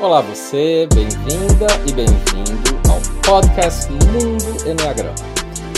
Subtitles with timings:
[0.00, 5.16] Olá você, bem-vinda e bem-vindo ao podcast Mundo Enneagrama.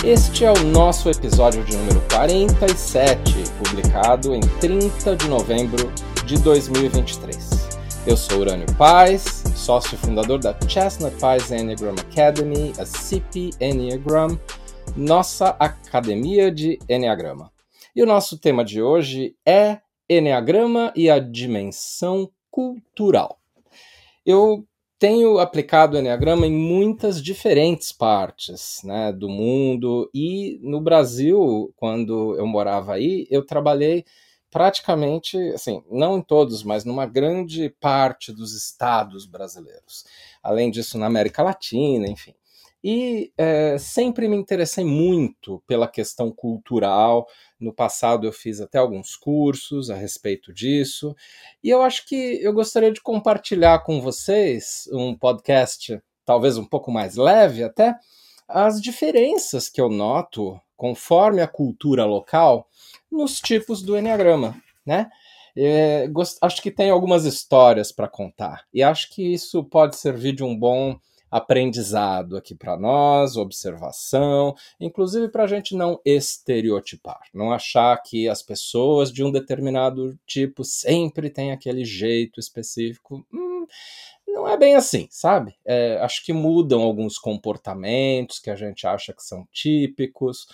[0.04, 3.32] Este é o nosso episódio de número 47,
[3.64, 5.90] publicado em 30 de novembro
[6.26, 7.70] de 2023.
[8.06, 14.38] Eu sou Urânio Paz, sócio fundador da Chestnut Pies Enneagram Academy, a CP Enneagram,
[14.94, 17.50] nossa academia de Enneagrama.
[17.96, 19.78] E o nosso tema de hoje é
[20.10, 23.39] Enneagrama e a dimensão cultural.
[24.30, 24.64] Eu
[24.98, 32.36] tenho aplicado o Enneagrama em muitas diferentes partes né, do mundo e no Brasil, quando
[32.36, 34.04] eu morava aí, eu trabalhei
[34.50, 40.04] praticamente, assim, não em todos, mas numa grande parte dos estados brasileiros.
[40.42, 42.34] Além disso, na América Latina, enfim.
[42.82, 47.26] E é, sempre me interessei muito pela questão cultural.
[47.58, 51.14] No passado eu fiz até alguns cursos a respeito disso.
[51.62, 56.90] E eu acho que eu gostaria de compartilhar com vocês um podcast, talvez um pouco
[56.90, 57.94] mais leve até,
[58.48, 62.66] as diferenças que eu noto conforme a cultura local
[63.12, 65.10] nos tipos do Enneagrama, né?
[65.54, 66.38] É, gost...
[66.40, 70.56] acho que tem algumas histórias para contar e acho que isso pode servir de um
[70.56, 70.96] bom
[71.30, 78.42] aprendizado aqui para nós, observação, inclusive para a gente não estereotipar, não achar que as
[78.42, 83.24] pessoas de um determinado tipo sempre têm aquele jeito específico.
[83.32, 83.66] Hum,
[84.26, 85.54] não é bem assim, sabe?
[85.64, 90.46] É, acho que mudam alguns comportamentos que a gente acha que são típicos.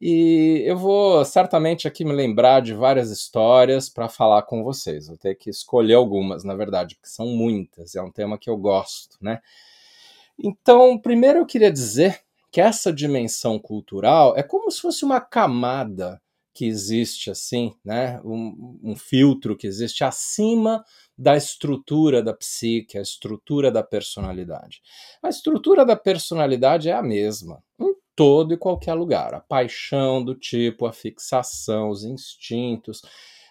[0.00, 5.06] E eu vou certamente aqui me lembrar de várias histórias para falar com vocês.
[5.08, 7.94] Vou ter que escolher algumas, na verdade, porque são muitas.
[7.94, 9.40] É um tema que eu gosto, né?
[10.38, 16.20] Então, primeiro eu queria dizer que essa dimensão cultural é como se fosse uma camada
[16.54, 18.20] que existe assim, né?
[18.24, 20.84] Um, um, filtro que existe acima
[21.18, 24.80] da estrutura da psique, a estrutura da personalidade.
[25.20, 29.34] A estrutura da personalidade é a mesma em todo e qualquer lugar.
[29.34, 33.02] A paixão do tipo, a fixação, os instintos,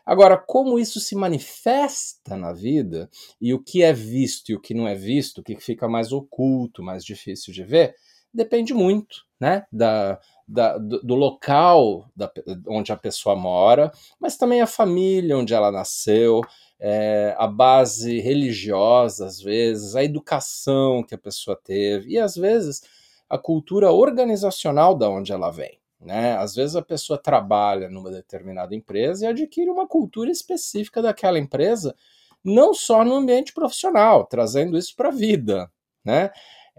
[0.06, 3.10] Agora, como isso se manifesta na vida
[3.40, 6.12] e o que é visto e o que não é visto, o que fica mais
[6.12, 7.96] oculto, mais difícil de ver,
[8.34, 12.32] depende muito né, da, da, do, do, local da,
[12.68, 16.42] onde a pessoa mora, mas também a família onde ela nasceu,
[16.80, 22.82] é, a base religiosa, às vezes, a educação que a pessoa teve e, às vezes,
[23.30, 25.83] a cultura organizacional da onde ela vem.
[26.04, 26.36] Né?
[26.36, 31.96] Às vezes a pessoa trabalha numa determinada empresa e adquire uma cultura específica daquela empresa,
[32.44, 35.72] não só no ambiente profissional, trazendo isso para a vida.
[36.04, 36.30] Né?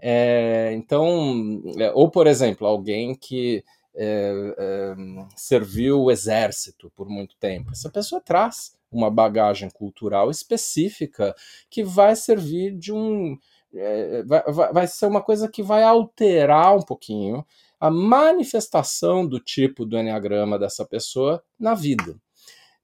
[0.01, 3.63] É, então, é, ou por exemplo, alguém que
[3.95, 4.95] é, é,
[5.35, 11.35] serviu o exército por muito tempo, essa pessoa traz uma bagagem cultural específica
[11.69, 13.37] que vai servir de um.
[13.73, 17.45] É, vai, vai ser uma coisa que vai alterar um pouquinho
[17.79, 22.15] a manifestação do tipo do enneagrama dessa pessoa na vida.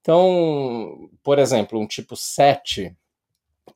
[0.02, 2.96] Então, por exemplo, um tipo 7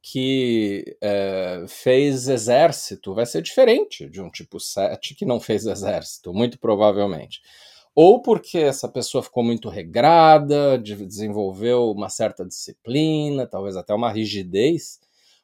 [0.01, 6.33] que é, fez exército vai ser diferente de um tipo 7 que não fez exército,
[6.33, 7.41] muito provavelmente.
[7.93, 14.99] Ou porque essa pessoa ficou muito regrada, desenvolveu uma certa disciplina, talvez até uma rigidez,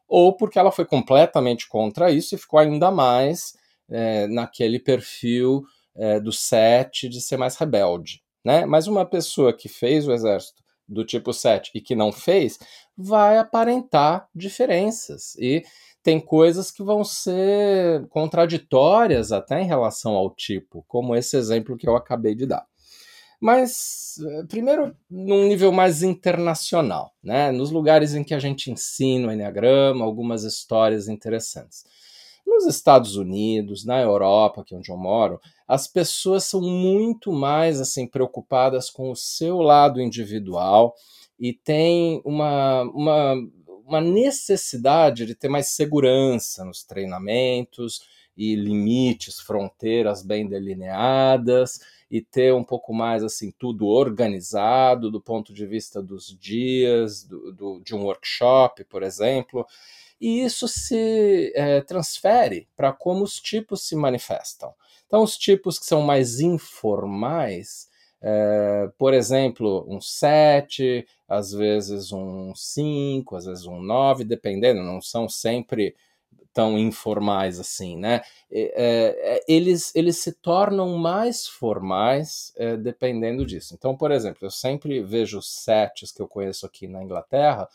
[0.08, 3.54] ou porque ela foi completamente contra isso e ficou ainda mais
[3.92, 5.64] é, naquele perfil
[5.96, 8.24] é, do 7 de ser mais rebelde.
[8.44, 8.66] Né?
[8.66, 12.58] Mas uma pessoa que fez o exército do tipo 7 e que não fez,
[12.98, 15.36] vai aparentar diferenças.
[15.36, 15.64] E
[16.04, 21.88] tem coisas que vão ser contraditórias até em relação ao tipo, como esse exemplo que
[21.88, 22.66] eu acabei de dar.
[23.40, 27.52] Mas, eh, primeiro, num nível mais internacional, né?
[27.52, 31.84] nos lugares em que a gente ensina o Enneagrama, algumas histórias interessantes.
[32.52, 37.80] Nos Estados Unidos, na Europa, que é onde eu moro, as pessoas são muito mais
[37.80, 40.94] assim preocupadas com o seu lado individual
[41.40, 43.36] e têm uma, uma,
[43.86, 48.02] uma necessidade de ter mais segurança nos treinamentos
[48.42, 51.80] e limites, fronteiras bem delineadas
[52.10, 57.52] e ter um pouco mais assim tudo organizado do ponto de vista dos dias do,
[57.52, 59.66] do de um workshop, por exemplo
[60.22, 64.72] e isso se é, transfere para como os tipos se manifestam.
[65.08, 67.90] Então, os tipos que são mais informais,
[68.22, 75.02] é, por exemplo, um 7, às vezes um 5, às vezes um 9, dependendo, não
[75.02, 75.96] são sempre
[76.54, 78.22] tão informais assim, né?
[78.52, 83.74] É, é, eles, eles se tornam mais formais é, dependendo disso.
[83.74, 87.68] Então, por exemplo, eu sempre vejo sets que eu conheço aqui na Inglaterra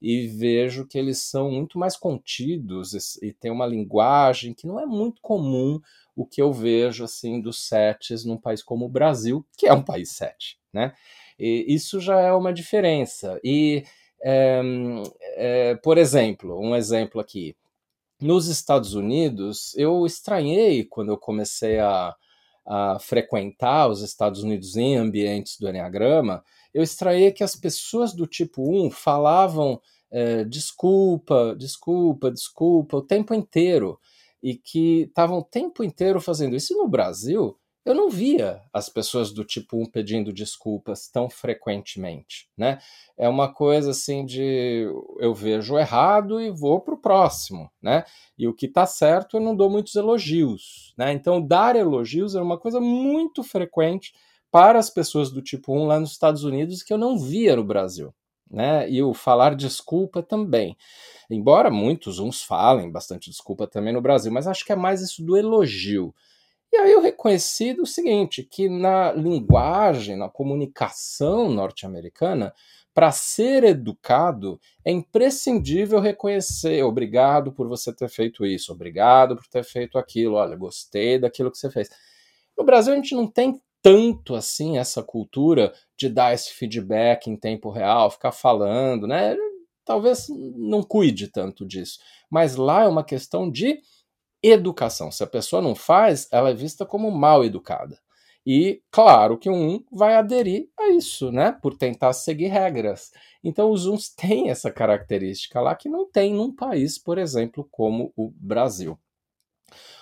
[0.00, 4.78] e vejo que eles são muito mais contidos e, e tem uma linguagem que não
[4.78, 5.80] é muito comum
[6.14, 9.82] o que eu vejo assim dos sets num país como o Brasil, que é um
[9.82, 10.94] país set, né?
[11.38, 13.38] E isso já é uma diferença.
[13.44, 13.84] E,
[14.22, 14.62] é,
[15.34, 17.54] é, por exemplo, um exemplo aqui.
[18.20, 22.14] Nos Estados Unidos, eu estranhei quando eu comecei a,
[22.64, 26.42] a frequentar os Estados Unidos em ambientes do Enneagrama,
[26.72, 29.80] eu estranhei que as pessoas do tipo 1 falavam
[30.10, 34.00] é, desculpa, desculpa, desculpa o tempo inteiro
[34.42, 36.72] e que estavam o tempo inteiro fazendo isso.
[36.72, 42.48] E no Brasil, eu não via as pessoas do tipo 1 pedindo desculpas tão frequentemente,
[42.58, 42.78] né?
[43.16, 44.86] É uma coisa assim de
[45.20, 48.04] eu vejo errado e vou para o próximo, né?
[48.36, 51.12] E o que está certo eu não dou muitos elogios, né?
[51.12, 54.12] Então dar elogios é uma coisa muito frequente
[54.50, 57.64] para as pessoas do tipo 1 lá nos Estados Unidos que eu não via no
[57.64, 58.12] Brasil,
[58.50, 58.90] né?
[58.90, 60.76] E o falar desculpa também.
[61.30, 65.24] Embora muitos uns falem bastante desculpa também no Brasil, mas acho que é mais isso
[65.24, 66.14] do elogio.
[66.72, 72.52] E aí eu reconheci o seguinte, que na linguagem, na comunicação norte-americana,
[72.92, 79.62] para ser educado, é imprescindível reconhecer, obrigado por você ter feito isso, obrigado por ter
[79.62, 81.90] feito aquilo, olha, gostei daquilo que você fez.
[82.56, 87.36] No Brasil a gente não tem tanto assim essa cultura de dar esse feedback em
[87.36, 89.36] tempo real, ficar falando, né?
[89.84, 90.26] Talvez
[90.56, 91.98] não cuide tanto disso.
[92.30, 93.78] Mas lá é uma questão de
[94.48, 95.10] educação.
[95.10, 97.98] Se a pessoa não faz, ela é vista como mal educada.
[98.46, 101.50] E claro que um vai aderir a isso, né?
[101.50, 103.10] Por tentar seguir regras.
[103.42, 108.12] Então os uns têm essa característica lá que não tem num país, por exemplo, como
[108.16, 108.96] o Brasil.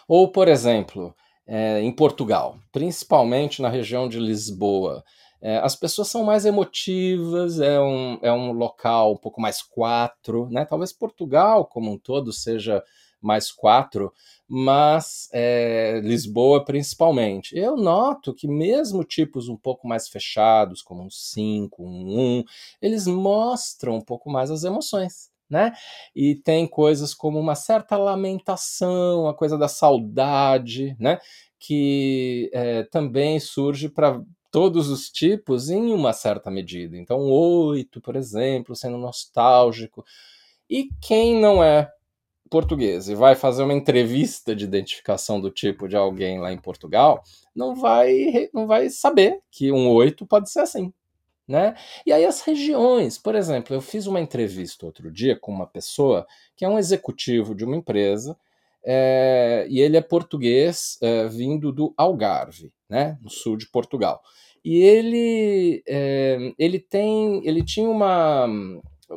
[0.06, 1.14] Ou, por exemplo,
[1.46, 5.02] é, em Portugal, principalmente na região de Lisboa.
[5.40, 10.48] É, as pessoas são mais emotivas, é um, é um local um pouco mais quatro,
[10.50, 10.64] né?
[10.64, 12.82] Talvez Portugal como um todo seja
[13.24, 14.12] mais quatro,
[14.48, 17.56] mas é, Lisboa principalmente.
[17.56, 22.44] Eu noto que mesmo tipos um pouco mais fechados, como um 5, um 1,
[22.82, 25.72] eles mostram um pouco mais as emoções né?
[26.16, 31.18] E tem coisas como uma certa lamentação, a coisa da saudade, né?
[31.58, 34.20] Que é, também surge para
[34.50, 36.96] todos os tipos em uma certa medida.
[36.96, 40.04] Então, oito, por exemplo, sendo nostálgico.
[40.68, 41.90] E quem não é
[42.50, 47.22] português e vai fazer uma entrevista de identificação do tipo de alguém lá em Portugal,
[47.54, 50.92] não vai, não vai saber que um oito pode ser assim.
[51.46, 51.74] Né?
[52.06, 56.26] E aí as regiões, por exemplo, eu fiz uma entrevista outro dia com uma pessoa
[56.56, 58.36] que é um executivo de uma empresa
[58.84, 64.22] é, e ele é português é, vindo do Algarve, né, no sul de Portugal.
[64.64, 68.46] E ele, é, ele tem, ele tinha uma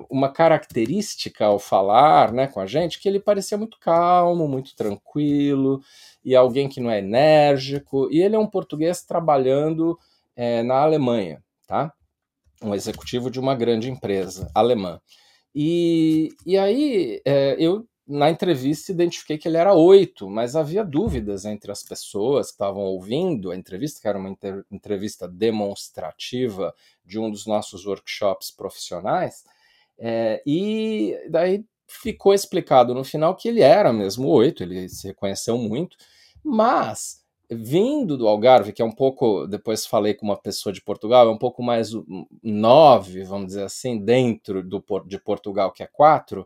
[0.10, 5.82] uma característica ao falar, né, com a gente, que ele parecia muito calmo, muito tranquilo
[6.24, 8.08] e alguém que não é enérgico.
[8.12, 9.98] E ele é um português trabalhando
[10.66, 11.92] na Alemanha, tá?
[12.62, 15.00] um executivo de uma grande empresa alemã.
[15.54, 21.46] E, e aí é, eu, na entrevista, identifiquei que ele era oito, mas havia dúvidas
[21.46, 24.36] entre as pessoas que estavam ouvindo a entrevista, que era uma
[24.72, 26.74] entrevista demonstrativa
[27.06, 29.44] de um dos nossos workshops profissionais,
[30.00, 35.58] é, e daí ficou explicado no final que ele era mesmo oito, ele se reconheceu
[35.58, 35.98] muito,
[36.44, 41.28] mas vindo do Algarve, que é um pouco, depois falei com uma pessoa de Portugal,
[41.28, 41.92] é um pouco mais
[42.44, 46.46] nove, vamos dizer assim, dentro do, de Portugal, que é quatro,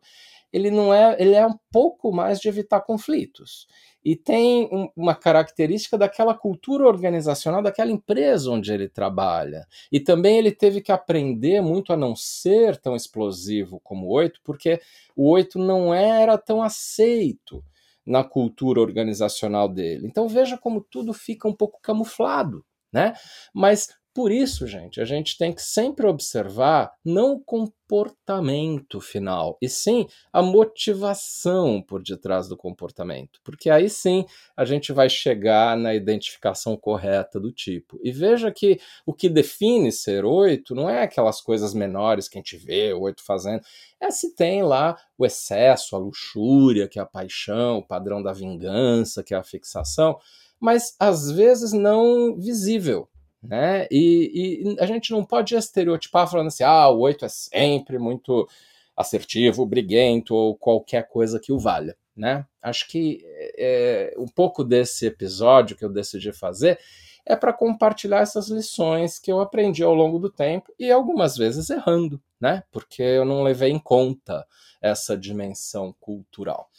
[0.51, 3.67] ele não é, ele é um pouco mais de evitar conflitos.
[4.03, 9.67] E tem um, uma característica daquela cultura organizacional daquela empresa onde ele trabalha.
[9.91, 14.41] E também ele teve que aprender muito a não ser tão explosivo como o oito,
[14.43, 14.81] porque
[15.15, 17.63] o oito não era tão aceito
[18.05, 20.08] na cultura organizacional dele.
[20.08, 23.13] Então veja como tudo fica um pouco camuflado, né?
[23.53, 29.70] Mas por isso, gente, a gente tem que sempre observar não o comportamento final, e
[29.70, 34.25] sim a motivação por detrás do comportamento, porque aí sim
[34.56, 37.98] a gente vai chegar na identificação correta do tipo.
[38.03, 42.41] E veja que o que define ser oito não é aquelas coisas menores que a
[42.41, 43.62] gente vê o oito fazendo,
[43.98, 48.34] é se tem lá o excesso, a luxúria, que é a paixão, o padrão da
[48.34, 50.20] vingança, que é a fixação,
[50.60, 53.08] mas às vezes não visível
[53.41, 53.88] né?
[53.89, 58.48] E, e, a gente não pode estereotipar falando assim, ah, o 8 é sempre muito
[58.95, 62.45] assertivo, briguento ou qualquer coisa que o valha, né?
[62.62, 63.24] Acho que
[63.57, 66.79] é, um pouco desse episódio que eu decidi fazer
[67.25, 71.69] é para compartilhar essas lições que eu aprendi ao longo do tempo e algumas vezes
[71.69, 72.63] errando, né?
[72.71, 74.45] Porque eu não levei em conta
[74.81, 76.69] essa dimensão cultural.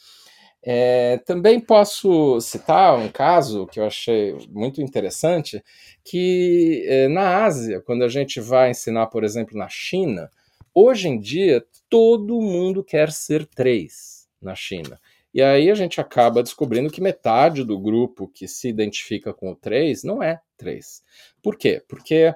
[0.65, 5.61] É, também posso citar um caso que eu achei muito interessante,
[6.03, 10.31] que é, na Ásia, quando a gente vai ensinar, por exemplo, na China,
[10.73, 14.99] hoje em dia todo mundo quer ser três na China.
[15.33, 19.55] E aí a gente acaba descobrindo que metade do grupo que se identifica com o
[19.55, 21.01] 3 não é 3.
[21.41, 21.83] Por quê?
[21.87, 22.33] Porque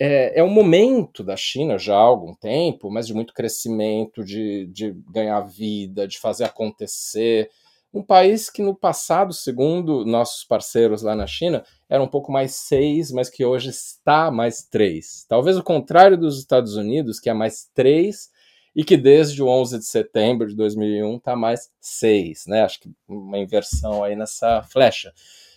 [0.00, 4.66] é, é um momento da China já há algum tempo, mas de muito crescimento, de,
[4.66, 7.50] de ganhar vida, de fazer acontecer,
[7.92, 12.54] um país que no passado, segundo nossos parceiros lá na China, era um pouco mais
[12.54, 15.24] seis, mas que hoje está mais três.
[15.28, 18.28] Talvez o contrário dos Estados Unidos, que é mais três,
[18.76, 22.62] e que desde o 11 de setembro de 2001 está mais seis, né?
[22.62, 25.12] Acho que uma inversão aí nessa flecha.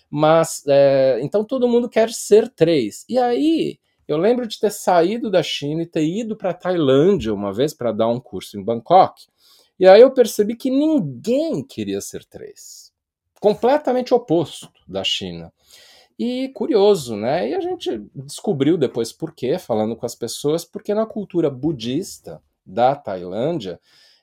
[0.09, 3.05] Mas, é, então todo mundo quer ser três.
[3.07, 7.33] E aí, eu lembro de ter saído da China e ter ido para a Tailândia
[7.33, 9.27] uma vez para dar um curso em Bangkok.
[9.81, 12.93] E aí eu percebi que ninguém queria ser três.
[13.39, 15.51] Completamente oposto da China.
[16.19, 17.49] E curioso, né?
[17.49, 22.39] E a gente descobriu depois por quê, falando com as pessoas, porque na cultura budista
[22.63, 23.79] da Tailândia,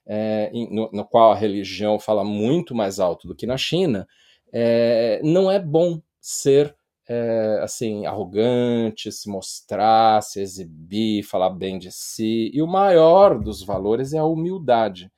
[0.07, 4.07] é, no, no, qual a religião fala muito mais alto do que na China,
[4.53, 6.73] é, não é bom ser
[7.09, 12.49] é, assim arrogante, se mostrar, se exibir, falar bem de si.
[12.55, 15.11] E o maior dos valores é a humildade.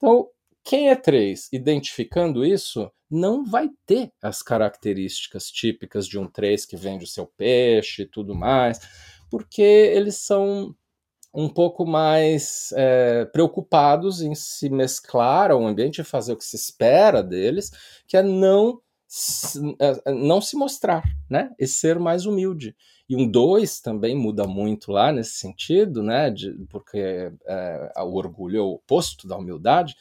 [0.00, 0.28] Então,
[0.64, 6.76] quem é três identificando isso não vai ter as características típicas de um três que
[6.76, 8.80] vende o seu peixe e tudo mais,
[9.30, 10.74] porque eles são
[11.34, 16.56] um pouco mais é, preocupados em se mesclar ao ambiente e fazer o que se
[16.56, 17.70] espera deles,
[18.06, 18.80] que é não
[19.80, 21.50] é, não se mostrar, né?
[21.58, 22.76] E ser mais humilde.
[23.10, 26.30] E um dois também muda muito lá nesse sentido, né?
[26.30, 29.96] De, porque é, o orgulho é o oposto da humildade.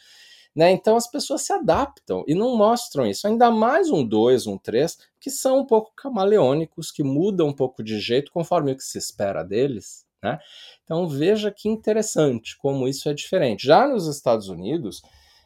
[0.56, 0.70] Né?
[0.70, 3.28] Então as pessoas se adaptam e não mostram isso.
[3.28, 7.84] Ainda mais um dois, um três, que são um pouco camaleônicos, que mudam um pouco
[7.84, 10.06] de jeito conforme o que se espera deles.
[10.22, 10.38] Né?
[10.84, 13.66] Então veja que interessante como isso é diferente.
[13.66, 15.02] Já nos Estados Unidos,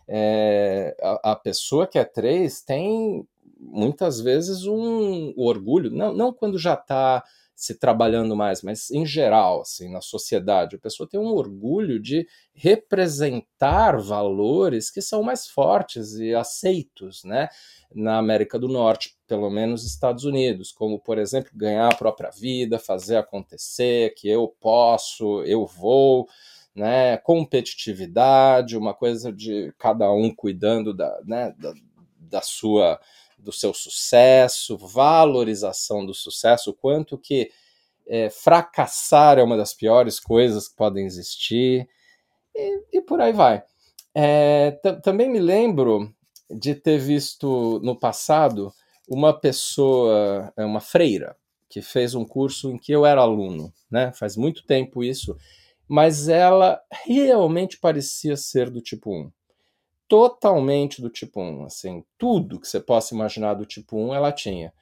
[0.06, 3.26] é, a, a, pessoa que é três tem
[3.58, 7.24] muitas vezes um, orgulho, não, não quando já está
[7.56, 12.28] se trabalhando mais, mas em geral, assim, na sociedade, a pessoa tem um orgulho de
[12.54, 17.48] representar valores que são mais fortes e aceitos, né?
[17.94, 22.80] Na América do Norte, pelo menos Estados Unidos, como por exemplo ganhar a própria vida,
[22.80, 26.28] fazer acontecer, que eu posso, eu vou,
[26.76, 27.18] né?
[27.18, 31.74] Competitividade, uma coisa de cada um cuidando da, né, da,
[32.20, 33.00] da sua
[33.44, 37.52] do seu sucesso, valorização do sucesso, o quanto que
[38.08, 41.88] é, fracassar é uma das piores coisas que podem existir,
[42.56, 43.64] e, e por aí vai.
[44.16, 44.72] É,
[45.04, 46.14] também me lembro
[46.50, 48.72] de ter visto no passado
[49.08, 51.36] uma pessoa, é, uma freira,
[51.70, 54.12] que fez um curso em que eu era aluno, né?
[54.14, 55.36] Faz muito tempo isso,
[55.88, 59.32] mas ela realmente parecia ser do tipo 1
[60.08, 64.74] totalmente do tipo 1, assim, tudo que você possa imaginar do tipo 1 ela tinha.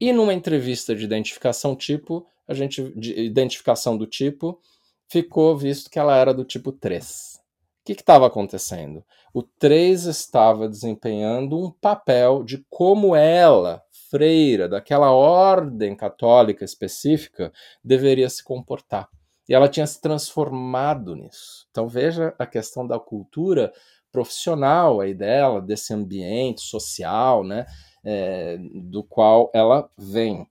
[0.00, 4.60] E numa entrevista de identificação tipo, a gente de identificação do tipo,
[5.08, 7.40] ficou visto que ela era do tipo 3.
[7.82, 9.04] O que estava acontecendo?
[9.34, 17.52] O 3 estava desempenhando um papel de como ela, freira, daquela ordem católica específica,
[17.82, 19.08] deveria se comportar.
[19.48, 21.66] E ela tinha se transformado nisso.
[21.70, 23.72] Então veja a questão da cultura
[24.12, 27.66] profissional aí dela, desse ambiente social, né,
[28.04, 30.46] é, do qual ela vem.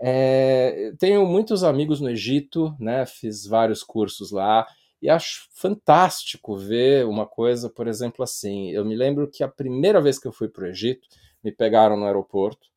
[0.00, 4.66] É, tenho muitos amigos no Egito, né, fiz vários cursos lá,
[5.00, 8.70] e acho fantástico ver uma coisa, por exemplo, assim.
[8.70, 11.06] Eu me lembro que a primeira vez que eu fui para o Egito,
[11.42, 12.68] me pegaram no aeroporto,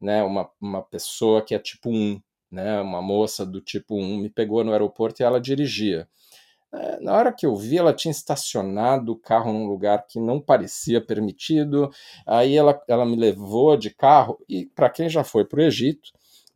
[0.00, 2.20] né, uma, uma pessoa que é tipo 1,
[2.50, 6.08] né, uma moça do tipo 1, me pegou no aeroporto e ela dirigia.
[6.72, 10.40] É, na hora que eu vi, ela tinha estacionado o carro num lugar que não
[10.40, 11.90] parecia permitido.
[12.26, 14.38] Aí ela, ela me levou de carro.
[14.48, 16.10] E para quem já foi para o Egito,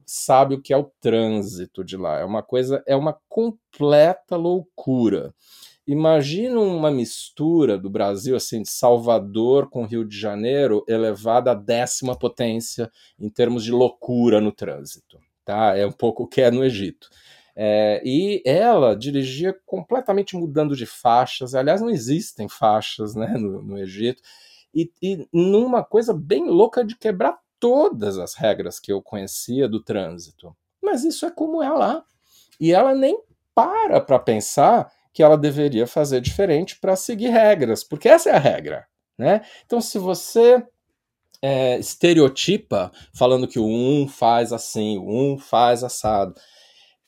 [0.06, 2.20] sabe o que é o trânsito de lá.
[2.20, 5.34] É uma coisa, é uma completa loucura.
[5.86, 12.18] Imagina uma mistura do Brasil, assim, de Salvador com Rio de Janeiro, elevada à décima
[12.18, 15.18] potência em termos de loucura no trânsito.
[15.44, 15.76] Tá?
[15.76, 17.10] É um pouco o que é no Egito.
[17.56, 21.54] É, e ela dirigia completamente mudando de faixas.
[21.54, 24.22] Aliás, não existem faixas né, no, no Egito.
[24.74, 29.82] e, e numa coisa bem louca de quebrar todas as regras que eu conhecia do
[29.82, 30.54] trânsito.
[30.82, 32.04] Mas isso é como é lá.
[32.60, 33.18] E ela nem
[33.54, 38.38] para para pensar que ela deveria fazer diferente para seguir regras, porque essa é a
[38.38, 38.86] regra.
[39.16, 39.42] Né?
[39.64, 40.60] Então, se você
[41.40, 46.34] é, estereotipa falando que o um faz assim, o um faz assado,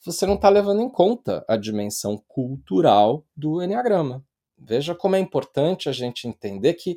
[0.07, 4.25] você não está levando em conta a dimensão cultural do Enneagrama.
[4.59, 6.97] Veja como é importante a gente entender que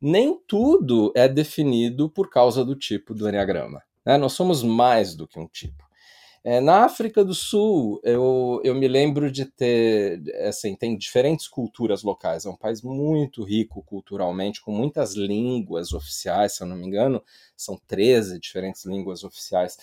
[0.00, 3.82] nem tudo é definido por causa do tipo do Enneagrama.
[4.04, 4.16] Né?
[4.16, 5.90] Nós somos mais do que um tipo.
[6.42, 12.02] É, na África do Sul, eu, eu me lembro de ter, assim, tem diferentes culturas
[12.02, 12.46] locais.
[12.46, 17.22] É um país muito rico culturalmente, com muitas línguas oficiais, se eu não me engano,
[17.54, 19.76] são 13 diferentes línguas oficiais.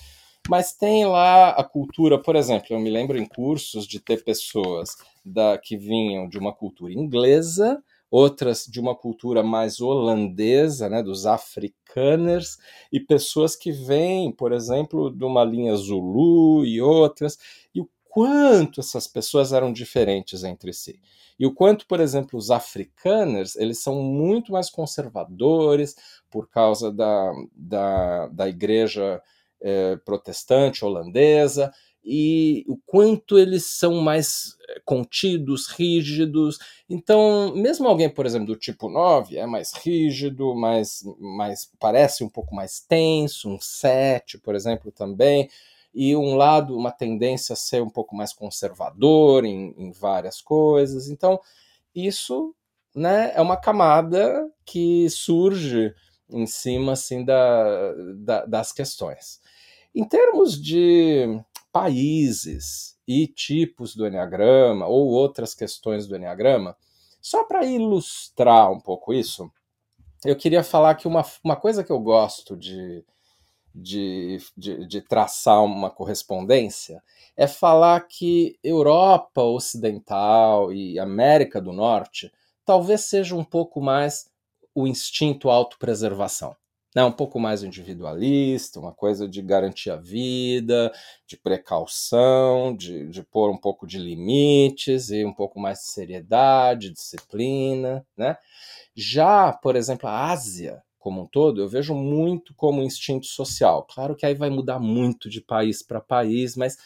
[0.50, 4.96] Mas tem lá a cultura, por exemplo, eu me lembro em cursos de ter pessoas
[5.24, 11.26] da, que vinham de uma cultura inglesa, outras de uma cultura mais holandesa, né, dos
[11.26, 12.58] afrikaners,
[12.92, 17.38] e pessoas que vêm, por exemplo, de uma linha Zulu e outras,
[17.76, 21.00] e o quanto essas pessoas eram diferentes entre si.
[21.38, 25.96] E o quanto, por exemplo, os afrikaners, eles são muito mais conservadores
[26.32, 29.22] por causa da, da, da igreja
[29.62, 31.72] eh, protestante holandesa,
[32.10, 36.58] e o quanto eles são mais eh, contidos, rígidos.
[36.90, 42.30] Então, mesmo alguém, por exemplo, do tipo 9 é mais rígido, mais, mais parece um
[42.30, 45.50] pouco mais tenso, um 7, por exemplo, também,
[45.94, 51.10] e um lado, uma tendência a ser um pouco mais conservador em, em várias coisas.
[51.10, 51.40] Então,
[51.94, 52.56] isso
[52.96, 55.94] né, é uma camada que surge
[56.30, 59.40] em cima assim, da, da das questões.
[59.94, 61.42] Em termos de
[61.72, 66.76] países e tipos do Enneagrama ou outras questões do Enneagrama,
[67.22, 69.52] só para ilustrar um pouco isso,
[70.26, 73.04] eu queria falar que uma, uma coisa que eu gosto de,
[73.74, 77.04] de, de, de traçar uma correspondência
[77.36, 82.32] é falar que Europa Ocidental e América do Norte
[82.66, 84.30] talvez seja um pouco mais
[84.80, 86.56] o instinto autopreservação
[86.96, 90.92] né, um pouco mais individualista, uma coisa de garantir a vida,
[91.28, 96.92] de precaução, de, de pôr um pouco de limites e um pouco mais de seriedade,
[96.92, 98.04] disciplina.
[98.18, 98.36] Né?
[98.96, 103.84] Já, por exemplo, a Ásia como um todo, eu vejo muito como instinto social.
[103.84, 106.78] Claro que aí vai mudar muito de país para país, mas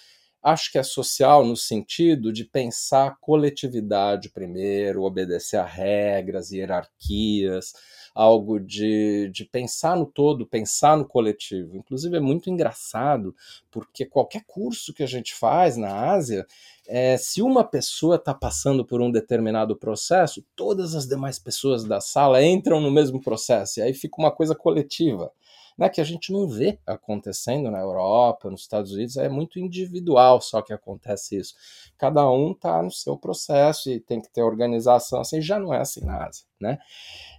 [0.41, 7.73] acho que é social no sentido de pensar coletividade primeiro, obedecer a regras, hierarquias,
[8.13, 11.77] algo de, de pensar no todo, pensar no coletivo.
[11.77, 13.35] Inclusive, é muito engraçado,
[13.69, 16.45] porque qualquer curso que a gente faz na Ásia,
[16.87, 22.01] é, se uma pessoa está passando por um determinado processo, todas as demais pessoas da
[22.01, 25.31] sala entram no mesmo processo, e aí fica uma coisa coletiva.
[25.77, 30.41] Né, que a gente não vê acontecendo na Europa, nos Estados Unidos, é muito individual
[30.41, 31.55] só que acontece isso.
[31.97, 35.79] Cada um está no seu processo e tem que ter organização, assim, já não é
[35.79, 36.77] assim na Ásia, né?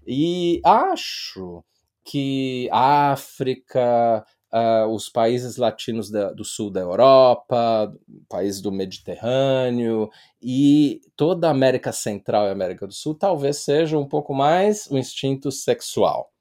[0.06, 1.62] E acho
[2.04, 7.92] que a África, uh, os países latinos da, do sul da Europa,
[8.28, 14.08] países do Mediterrâneo e toda a América Central e América do Sul talvez seja um
[14.08, 16.32] pouco mais o instinto sexual,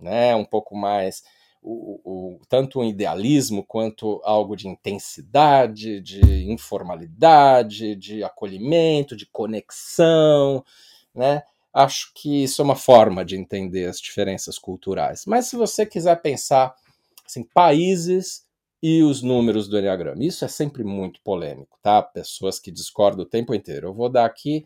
[0.00, 0.34] né?
[0.34, 1.22] Um pouco mais
[1.62, 10.64] o, o, tanto o idealismo quanto algo de intensidade, de informalidade, de acolhimento, de conexão,
[11.14, 11.42] né?
[11.72, 15.24] Acho que isso é uma forma de entender as diferenças culturais.
[15.26, 16.74] Mas se você quiser pensar
[17.24, 18.44] assim, países
[18.82, 22.02] e os números do Enneagrama, isso é sempre muito polêmico, tá?
[22.02, 23.88] Pessoas que discordam o tempo inteiro.
[23.88, 24.64] Eu vou dar aqui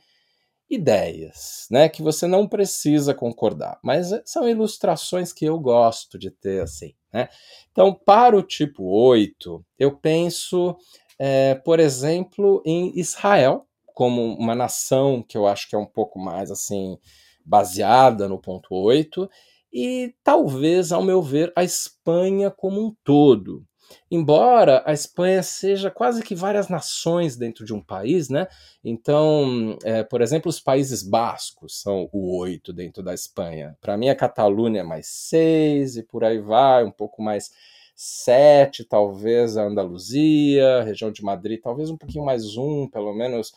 [0.75, 6.63] ideias, né, que você não precisa concordar, mas são ilustrações que eu gosto de ter
[6.63, 7.29] assim, né?
[7.73, 10.77] Então, para o tipo 8, eu penso,
[11.19, 16.19] é, por exemplo, em Israel, como uma nação que eu acho que é um pouco
[16.19, 16.99] mais assim
[17.45, 19.29] baseada no ponto 8
[19.73, 23.65] e talvez, ao meu ver, a Espanha como um todo.
[24.11, 28.47] Embora a Espanha seja quase que várias nações dentro de um país, né?
[28.83, 33.77] Então, é, por exemplo, os Países Bascos são o oito dentro da Espanha.
[33.81, 37.51] Para mim, a Catalunha é mais seis e por aí vai, um pouco mais
[37.95, 43.53] sete, talvez a Andaluzia, região de Madrid, talvez um pouquinho mais um, pelo menos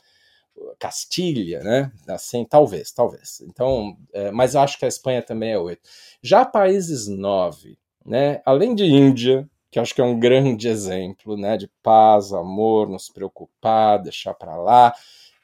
[0.79, 1.91] Castilha, né?
[2.07, 3.41] Assim, talvez, talvez.
[3.41, 5.81] Então, é, mas eu acho que a Espanha também é oito.
[6.21, 8.41] Já países nove, né?
[8.45, 11.57] Além de Índia, que acho que é um grande exemplo, né?
[11.57, 14.93] De paz, amor, não se preocupar, deixar para lá.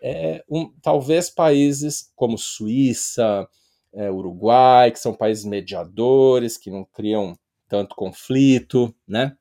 [0.02, 3.48] É, um, talvez países como Suíça,
[3.94, 7.38] é, Uruguai, que são países mediadores, que não criam
[7.70, 9.36] tanto conflito, né?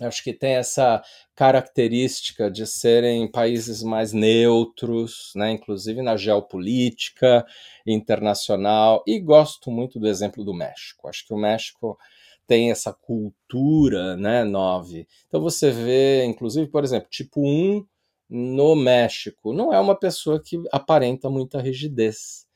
[0.00, 1.02] Acho que tem essa
[1.34, 7.46] característica de serem países mais neutros, né, inclusive na geopolítica
[7.86, 11.08] internacional, e gosto muito do exemplo do México.
[11.08, 11.98] Acho que o México
[12.46, 15.06] tem essa cultura, né, nove.
[15.26, 17.84] Então você vê, inclusive, por exemplo, tipo 1
[18.28, 22.46] no México, não é uma pessoa que aparenta muita rigidez.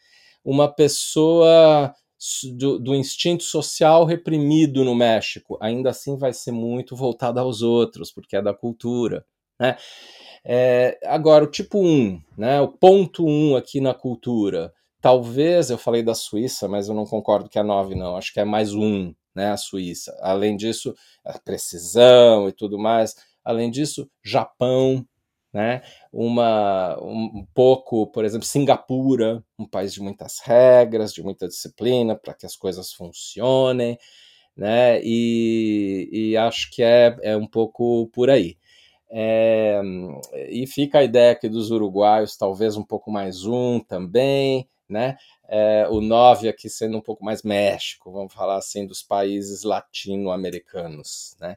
[0.45, 1.95] Uma pessoa
[2.57, 8.13] do, do, instinto social reprimido no México, ainda assim vai ser muito voltada aos outros,
[8.13, 9.25] porque é da cultura.
[9.59, 9.77] Né?
[10.45, 16.03] É, agora, o tipo 1, né, o ponto 1 aqui na cultura, talvez, eu falei
[16.03, 19.15] da Suíça, mas eu não concordo que é 9 não, acho que é mais um,
[19.35, 20.17] né, a Suíça.
[20.21, 23.15] Além disso, a precisão e tudo mais.
[23.45, 25.07] Além disso, Japão,
[25.53, 25.83] né?
[26.13, 32.35] Uma, um, pouco, por exemplo, Singapura, um país de muitas regras, de muita disciplina para
[32.35, 33.99] que as coisas funcionem,
[34.57, 35.01] né?
[35.03, 38.57] E, e acho que é, é um pouco por aí.
[39.13, 39.81] É,
[40.51, 45.17] e fica a ideia aqui dos uruguaios, talvez um pouco mais um também, né?
[45.53, 51.37] É, o 9 aqui sendo um pouco mais México, vamos falar assim, dos países latino-americanos,
[51.41, 51.57] né?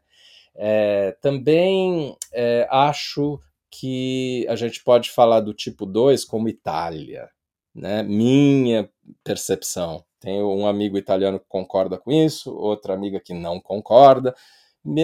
[0.55, 7.29] É, também é, acho que a gente pode falar do tipo 2 como Itália,
[7.73, 8.01] né?
[8.01, 8.89] Minha
[9.23, 10.03] percepção.
[10.19, 14.33] Tenho um amigo italiano que concorda com isso, outra amiga que não concorda.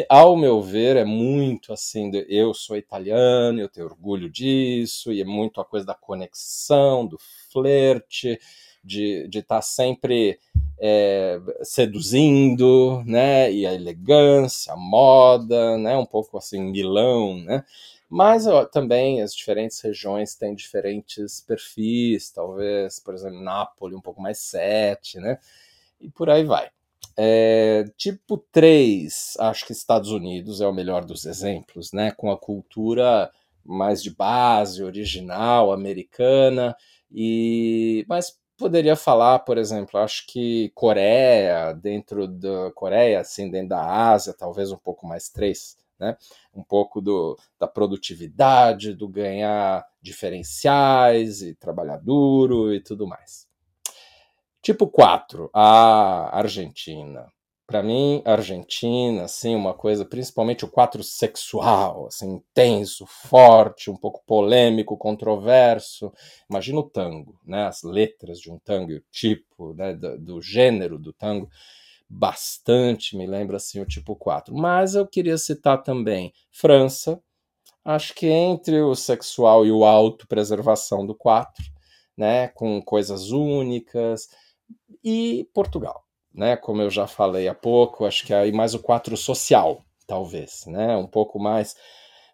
[0.10, 5.26] Ao meu ver, é muito assim: eu sou italiano, eu tenho orgulho disso, e é
[5.26, 7.18] muito a coisa da conexão, do
[7.52, 8.40] flerte,
[8.84, 10.40] de estar tá sempre
[10.80, 13.52] é, seduzindo, né?
[13.52, 15.98] E a elegância, a moda, né?
[15.98, 17.66] Um pouco assim, Milão, né?
[18.10, 24.22] Mas ó, também as diferentes regiões têm diferentes perfis, talvez, por exemplo, Nápoles um pouco
[24.22, 25.38] mais 7, né?
[26.02, 26.70] E por aí vai.
[27.18, 32.12] É, tipo 3, acho que Estados Unidos é o melhor dos exemplos, né?
[32.12, 33.32] Com a cultura
[33.64, 36.76] mais de base, original, americana,
[37.12, 44.12] e mas poderia falar, por exemplo, acho que Coreia, dentro da Coreia, assim, dentro da
[44.12, 46.18] Ásia, talvez um pouco mais 3, né?
[46.54, 53.48] Um pouco do, da produtividade, do ganhar diferenciais e trabalhar duro e tudo mais.
[54.62, 57.32] Tipo 4, a Argentina.
[57.70, 64.24] Para mim, Argentina, assim, uma coisa, principalmente o 4 sexual, assim, intenso, forte, um pouco
[64.26, 66.12] polêmico, controverso.
[66.50, 67.68] Imagina o tango, né?
[67.68, 71.48] As letras de um tango o tipo, né, do, do gênero do tango
[72.10, 74.52] bastante, me lembra assim o tipo 4.
[74.56, 77.22] Mas eu queria citar também França,
[77.86, 81.64] acho que entre o sexual e o autopreservação do 4,
[82.18, 84.28] né, com coisas únicas,
[85.04, 86.04] e Portugal,
[86.34, 90.66] né, como eu já falei há pouco, acho que aí mais o 4 social, talvez,
[90.68, 91.76] né, um pouco mais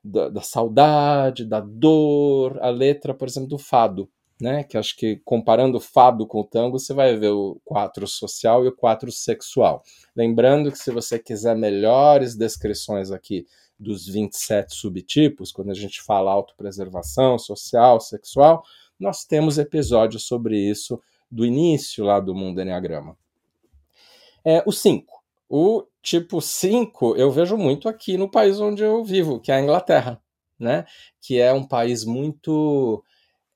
[0.05, 4.07] da, da saudade, da dor, a letra, por exemplo, do fado,
[4.39, 4.63] né?
[4.63, 8.63] Que acho que comparando o fado com o tango, você vai ver o quatro social
[8.63, 9.83] e o quatro sexual.
[10.15, 13.45] Lembrando que se você quiser melhores descrições aqui
[13.79, 18.63] dos 27 subtipos, quando a gente fala autopreservação, social, sexual,
[18.99, 23.17] nós temos episódios sobre isso do início lá do mundo Enneagrama.
[24.45, 25.23] É, o 5.
[25.49, 29.61] O tipo 5 eu vejo muito aqui no país onde eu vivo, que é a
[29.61, 30.21] Inglaterra,
[30.59, 30.85] né?
[31.21, 33.03] Que é um país muito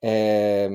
[0.02, 0.68] é,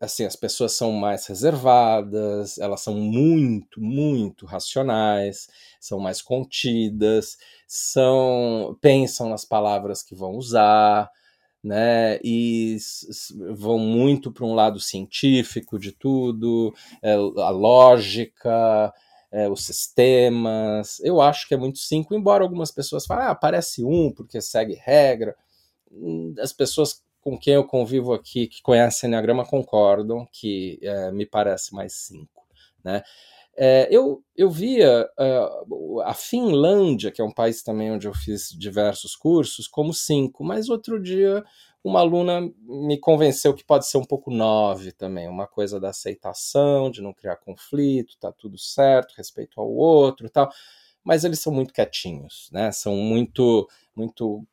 [0.00, 5.48] assim, as pessoas são mais reservadas, elas são muito, muito racionais,
[5.80, 7.36] são mais contidas,
[7.68, 11.10] são pensam nas palavras que vão usar,
[11.62, 12.18] né?
[12.24, 12.76] E
[13.56, 18.92] vão muito para um lado científico de tudo, é, a lógica,
[19.30, 21.00] é, os sistemas.
[21.00, 24.74] Eu acho que é muito cinco, embora algumas pessoas falem, ah, parece um porque segue
[24.74, 25.36] regra.
[25.90, 31.26] Hum, as pessoas com quem eu convivo aqui, que conhece Enneagrama, concordam que é, me
[31.26, 32.46] parece mais cinco.
[32.84, 33.02] Né?
[33.58, 38.50] É, eu, eu via uh, a Finlândia, que é um país também onde eu fiz
[38.50, 41.42] diversos cursos, como cinco, mas outro dia
[41.82, 46.90] uma aluna me convenceu que pode ser um pouco nove também, uma coisa da aceitação,
[46.90, 50.50] de não criar conflito, tá tudo certo, respeito ao outro tal
[51.04, 52.72] mas eles são muito quietinhos, né?
[52.72, 54.44] São muito, muito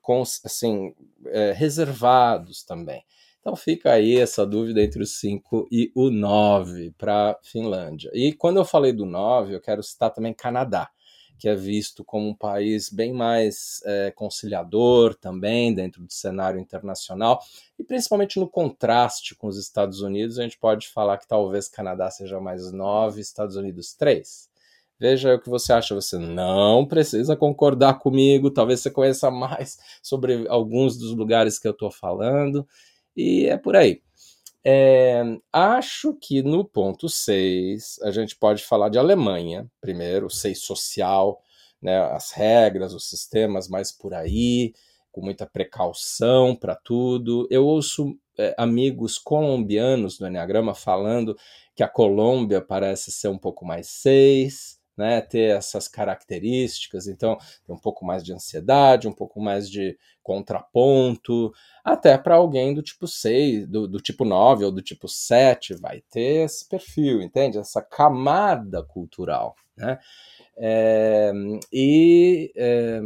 [0.45, 0.93] assim,
[1.25, 3.03] é, reservados também.
[3.43, 8.10] Então fica aí essa dúvida entre o 5 e o 9 para Finlândia.
[8.13, 10.89] E quando eu falei do 9, eu quero citar também Canadá.
[11.38, 17.41] que é visto como um país bem mais é, conciliador também dentro do cenário internacional,
[17.77, 22.10] e principalmente no contraste com os Estados Unidos, a gente pode falar que talvez Canadá
[22.10, 24.49] seja mais nove, Estados Unidos três.
[24.97, 25.93] Veja o que você acha.
[25.93, 28.49] Você não precisa concordar comigo.
[28.49, 32.65] Talvez você conheça mais sobre alguns dos lugares que eu estou falando.
[33.15, 34.02] E é por aí.
[34.65, 35.21] É,
[35.52, 41.41] acho que no ponto 6 a gente pode falar de Alemanha, primeiro, 6 social,
[41.82, 44.73] né, as regras, os sistemas mais por aí,
[45.12, 47.45] com muita precaução para tudo.
[47.52, 51.38] Eu ouço é, amigos colombianos do Enneagrama falando
[51.76, 57.77] que a Colômbia parece ser um pouco mais 6 né, ter essas características, então um
[57.77, 61.51] pouco mais de ansiedade, um pouco mais de contraponto,
[61.84, 66.01] até para alguém do tipo 6, do, do, tipo 9 ou do tipo 7, vai
[66.10, 67.58] ter esse perfil, entende?
[67.58, 69.99] Essa camada cultural, né?
[70.56, 71.32] É,
[71.71, 73.01] e é,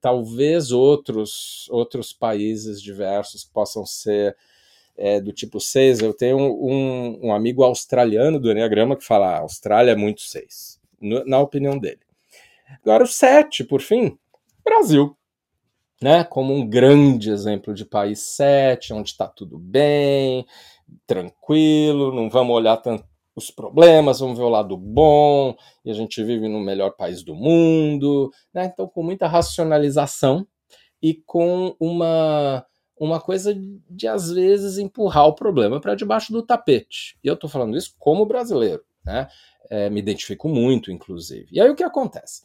[0.00, 4.34] talvez outros, outros países diversos possam ser
[4.96, 6.00] é, do tipo 6.
[6.00, 10.79] Eu tenho um, um amigo australiano do Enneagrama que fala: a Austrália é muito 6
[11.00, 12.00] na opinião dele.
[12.82, 14.16] Agora, o 7, por fim,
[14.64, 15.16] Brasil.
[16.02, 20.46] Né, como um grande exemplo de país 7, onde está tudo bem,
[21.06, 23.04] tranquilo, não vamos olhar tanto
[23.36, 27.34] os problemas, vamos ver o lado bom, e a gente vive no melhor país do
[27.34, 28.30] mundo.
[28.52, 30.46] Né, então, com muita racionalização
[31.02, 32.64] e com uma,
[32.98, 33.54] uma coisa
[33.88, 37.18] de, às vezes, empurrar o problema para debaixo do tapete.
[37.22, 38.82] E eu estou falando isso como brasileiro.
[39.04, 39.28] Né?
[39.70, 41.46] é, me identifico muito, inclusive.
[41.52, 42.42] E aí o que acontece?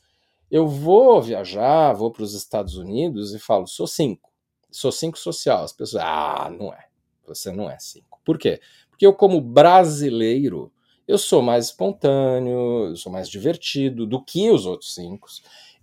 [0.50, 4.32] Eu vou viajar, vou para os Estados Unidos e falo, sou cinco,
[4.72, 5.64] sou cinco social.
[5.64, 6.86] As pessoas, ah, não é,
[7.26, 8.22] você não é cinco.
[8.24, 8.62] Por quê?
[8.90, 10.72] Porque eu, como brasileiro,
[11.08, 15.28] eu sou mais espontâneo, eu sou mais divertido do que os outros cinco.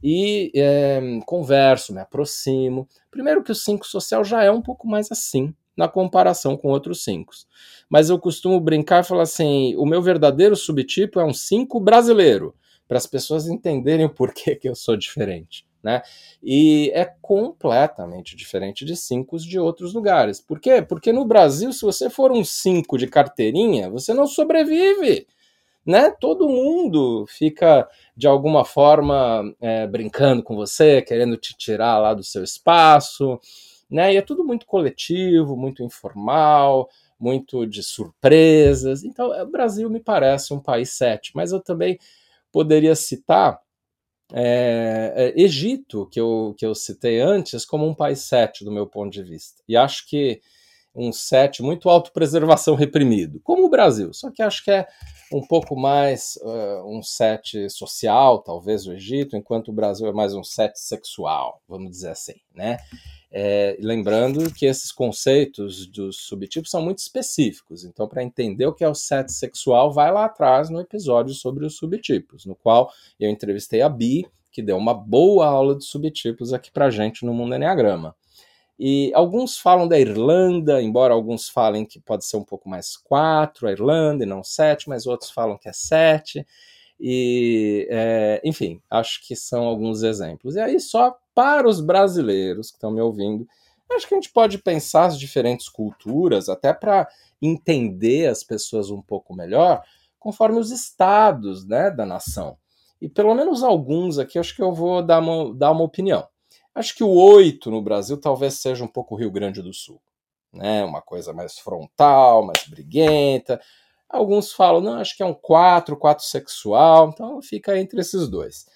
[0.02, 2.88] E é, converso, me aproximo.
[3.10, 7.02] Primeiro que o cinco social já é um pouco mais assim na comparação com outros
[7.02, 7.32] cinco.
[7.88, 12.54] Mas eu costumo brincar e falar assim: o meu verdadeiro subtipo é um 5 brasileiro,
[12.86, 15.66] para as pessoas entenderem o porquê que eu sou diferente.
[15.82, 16.00] Né?
[16.40, 20.40] E é completamente diferente de 5 de outros lugares.
[20.40, 20.80] Por quê?
[20.80, 25.26] Porque no Brasil, se você for um 5 de carteirinha, você não sobrevive.
[25.84, 26.10] Né?
[26.20, 32.22] Todo mundo fica de alguma forma é, brincando com você, querendo te tirar lá do
[32.22, 33.40] seu espaço
[33.92, 34.14] né?
[34.14, 39.04] E é tudo muito coletivo, muito informal, muito de surpresas.
[39.04, 41.98] Então, é, o Brasil me parece um país sete, mas eu também
[42.50, 43.60] poderia citar
[44.34, 48.86] é, é, Egito, que eu, que eu citei antes, como um país sete do meu
[48.86, 49.62] ponto de vista.
[49.68, 50.40] E acho que
[50.94, 54.86] um sete muito autopreservação reprimido, como o Brasil, só que acho que é
[55.32, 60.34] um pouco mais uh, um sete social, talvez o Egito, enquanto o Brasil é mais
[60.34, 62.76] um sete sexual, vamos dizer assim, né?
[63.34, 68.84] É, lembrando que esses conceitos dos subtipos são muito específicos, então, para entender o que
[68.84, 73.30] é o set sexual, vai lá atrás no episódio sobre os subtipos, no qual eu
[73.30, 77.54] entrevistei a Bi, que deu uma boa aula de subtipos aqui para gente no Mundo
[77.54, 78.14] Enneagrama.
[78.84, 83.68] E alguns falam da Irlanda, embora alguns falem que pode ser um pouco mais 4,
[83.68, 86.44] a Irlanda, e não 7, mas outros falam que é 7.
[86.98, 90.56] E, é, enfim, acho que são alguns exemplos.
[90.56, 93.46] E aí, só para os brasileiros que estão me ouvindo,
[93.88, 97.06] acho que a gente pode pensar as diferentes culturas, até para
[97.40, 99.80] entender as pessoas um pouco melhor,
[100.18, 102.56] conforme os estados né, da nação.
[103.00, 106.26] E pelo menos alguns aqui, acho que eu vou dar uma, dar uma opinião.
[106.74, 110.00] Acho que o 8 no Brasil talvez seja um pouco o Rio Grande do Sul.
[110.52, 110.84] Né?
[110.84, 113.60] Uma coisa mais frontal, mais briguenta.
[114.08, 118.66] Alguns falam, não, acho que é um 4, 4 sexual, então fica entre esses dois.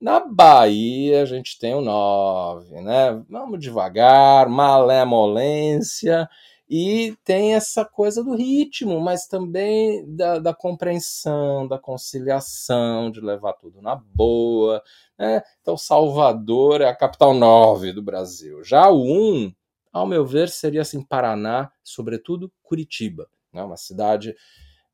[0.00, 3.22] Na Bahia, a gente tem o 9, né?
[3.28, 6.28] Vamos devagar, malemolência,
[6.68, 13.52] e tem essa coisa do ritmo, mas também da, da compreensão, da conciliação, de levar
[13.52, 14.82] tudo na boa.
[15.18, 15.42] Né?
[15.60, 18.62] Então, Salvador é a capital 9 do Brasil.
[18.62, 19.52] Já o 1,
[19.92, 23.62] ao meu ver, seria assim, Paraná, sobretudo Curitiba, né?
[23.62, 24.34] uma cidade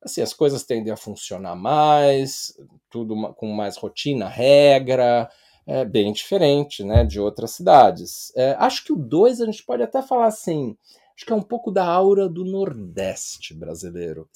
[0.02, 2.52] assim, as coisas tendem a funcionar mais,
[2.90, 5.30] tudo com mais rotina, regra,
[5.66, 8.32] é bem diferente né, de outras cidades.
[8.36, 10.76] É, acho que o 2 a gente pode até falar assim,
[11.14, 14.28] acho que é um pouco da aura do Nordeste brasileiro.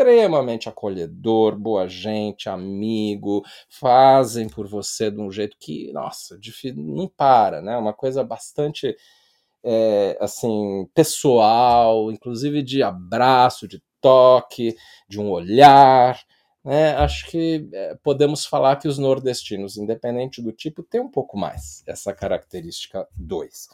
[0.00, 6.38] Extremamente acolhedor, boa gente, amigo, fazem por você de um jeito que, nossa,
[6.74, 7.76] não para, né?
[7.76, 8.96] Uma coisa bastante
[9.62, 14.74] é, assim pessoal, inclusive de abraço, de toque,
[15.06, 16.18] de um olhar.
[16.64, 21.36] né, acho que é, podemos falar que os nordestinos, independente do tipo, têm um pouco
[21.36, 23.68] mais essa característica 2.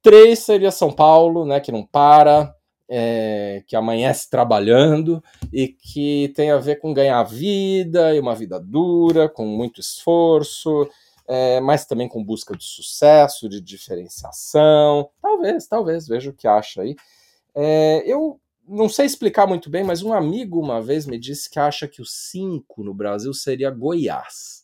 [0.00, 2.54] 3 seria São Paulo, né, que não para,
[2.92, 5.22] é, que amanhece trabalhando
[5.52, 10.88] e que tem a ver com ganhar vida e uma vida dura, com muito esforço,
[11.28, 15.08] é, mas também com busca de sucesso, de diferenciação.
[15.22, 16.96] Talvez, talvez, veja o que acha aí.
[17.54, 21.60] É, eu não sei explicar muito bem, mas um amigo uma vez me disse que
[21.60, 24.59] acha que o 5 no Brasil seria Goiás.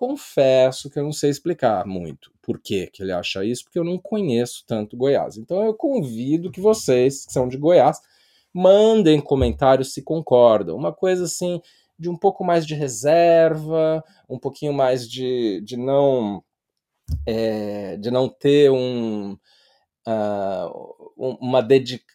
[0.00, 3.84] Confesso que eu não sei explicar muito por que, que ele acha isso, porque eu
[3.84, 5.36] não conheço tanto Goiás.
[5.36, 8.00] Então eu convido que vocês, que são de Goiás,
[8.50, 10.74] mandem comentários se concordam.
[10.74, 11.60] Uma coisa assim,
[11.98, 16.42] de um pouco mais de reserva, um pouquinho mais de, de não.
[17.26, 19.36] É, de não ter um,
[20.06, 21.66] uh, uma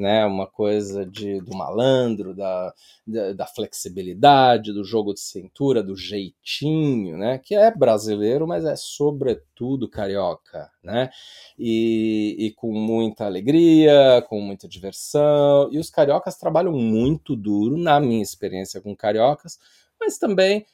[0.00, 0.24] né?
[0.24, 2.72] Uma coisa de, do malandro, da,
[3.06, 7.38] da, da, flexibilidade, do jogo de cintura, do jeitinho, né?
[7.38, 11.10] Que é brasileiro, mas é sobretudo carioca, né?
[11.58, 15.68] E, e com muita alegria, com muita diversão.
[15.70, 19.58] E os cariocas trabalham muito duro, na minha experiência com cariocas,
[20.00, 20.64] mas também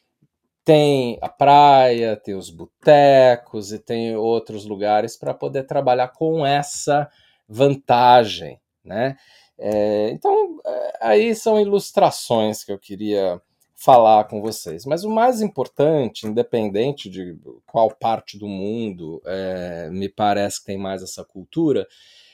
[0.65, 7.09] tem a praia, tem os botecos e tem outros lugares para poder trabalhar com essa
[7.49, 9.17] vantagem, né?
[9.59, 13.41] É, então, é, aí são ilustrações que eu queria
[13.75, 14.87] falar com vocês.
[14.87, 20.79] Mas o mais importante, independente de qual parte do mundo é, me parece que tem
[20.79, 21.87] mais essa cultura,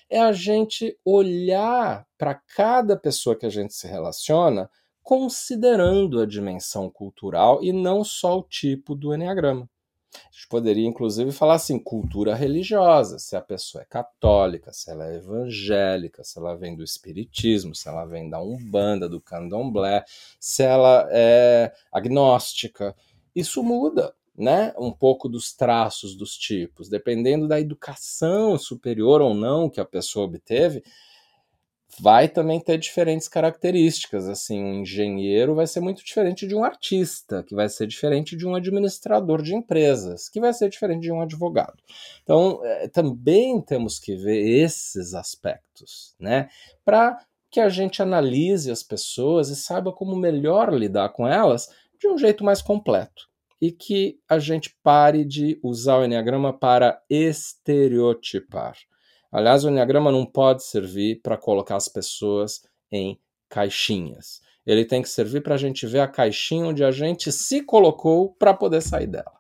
[0.09, 4.71] é a gente olhar para cada pessoa que a gente se relaciona
[5.03, 9.69] considerando a dimensão cultural e não só o tipo do enneagrama.
[10.15, 15.11] A gente poderia, inclusive, falar assim: cultura religiosa, se a pessoa é católica, se ela
[15.11, 20.05] é evangélica, se ela vem do espiritismo, se ela vem da Umbanda, do candomblé,
[20.39, 22.95] se ela é agnóstica.
[23.35, 24.75] Isso muda, né?
[24.79, 30.27] Um pouco dos traços dos tipos, dependendo da educação superior ou não que a pessoa
[30.27, 30.83] obteve
[32.01, 34.29] vai também ter diferentes características.
[34.29, 38.47] Assim, um engenheiro vai ser muito diferente de um artista, que vai ser diferente de
[38.47, 41.83] um administrador de empresas, que vai ser diferente de um advogado.
[42.23, 46.49] Então, é, também temos que ver esses aspectos, né?
[46.85, 47.19] Para
[47.51, 51.69] que a gente analise as pessoas e saiba como melhor lidar com elas
[52.01, 53.31] de um jeito mais completo.
[53.61, 58.77] E que a gente pare de usar o Enneagrama para estereotipar.
[59.33, 63.19] Aliás, o Enneagrama não pode servir para colocar as pessoas em
[63.49, 64.43] caixinhas.
[64.67, 68.35] Ele tem que servir para a gente ver a caixinha onde a gente se colocou
[68.39, 69.33] para poder sair dela.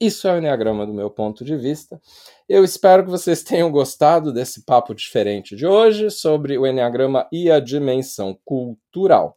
[0.00, 2.00] Isso é o Enneagrama do meu ponto de vista.
[2.48, 7.50] Eu espero que vocês tenham gostado desse papo diferente de hoje sobre o Enneagrama e
[7.50, 9.36] a dimensão cultural.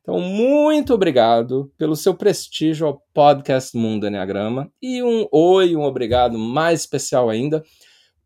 [0.00, 6.38] Então, muito obrigado pelo seu prestígio ao podcast Mundo Enneagrama e um oi, um obrigado
[6.38, 7.62] mais especial ainda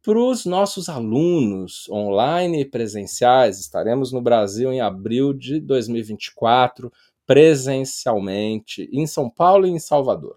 [0.02, 3.60] para os nossos alunos online e presenciais.
[3.60, 6.92] Estaremos no Brasil em abril de 2024,
[7.24, 10.34] presencialmente, em São Paulo e em Salvador.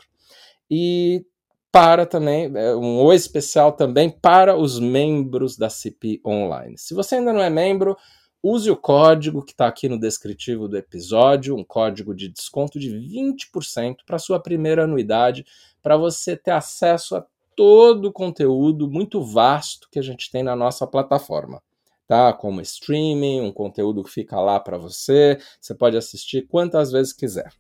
[0.70, 1.26] E
[1.72, 6.78] para também, é, um oi especial também para os membros da CIP Online.
[6.78, 7.98] Se você ainda não é membro,
[8.42, 12.92] use o código que está aqui no descritivo do episódio, um código de desconto de
[12.92, 15.46] 20% para sua primeira anuidade,
[15.82, 17.26] para você ter acesso a
[17.56, 21.62] todo o conteúdo muito vasto que a gente tem na nossa plataforma.
[22.08, 22.32] Tá?
[22.34, 27.52] Como streaming, um conteúdo que fica lá para você, você pode assistir quantas vezes quiser.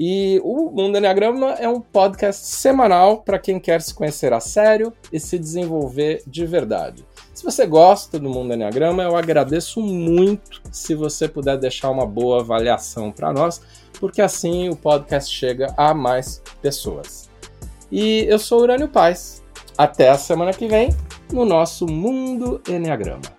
[0.00, 4.92] E o Mundo Enneagrama é um podcast semanal para quem quer se conhecer a sério
[5.12, 7.04] e se desenvolver de verdade.
[7.34, 12.40] Se você gosta do Mundo Enneagrama, eu agradeço muito se você puder deixar uma boa
[12.40, 13.60] avaliação para nós,
[13.98, 17.27] porque assim o podcast chega a mais pessoas.
[17.90, 19.42] E eu sou Urânio Paz.
[19.76, 20.88] Até a semana que vem
[21.32, 23.37] no nosso Mundo Enneagrama.